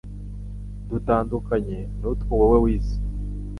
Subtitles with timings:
[0.89, 2.95] dutandukanye nutwo wowe wize